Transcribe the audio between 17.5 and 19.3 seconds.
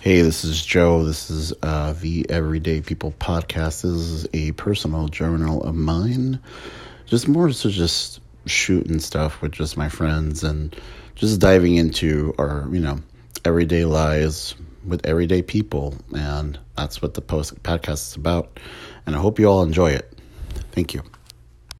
podcast is about. And I